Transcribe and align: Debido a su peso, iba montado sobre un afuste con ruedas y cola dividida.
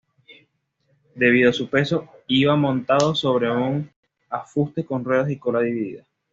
Debido 1.13 1.51
a 1.51 1.53
su 1.53 1.69
peso, 1.69 2.09
iba 2.25 2.55
montado 2.55 3.13
sobre 3.13 3.51
un 3.51 3.87
afuste 4.31 4.83
con 4.83 5.03
ruedas 5.05 5.29
y 5.29 5.37
cola 5.37 5.59
dividida. 5.59 6.07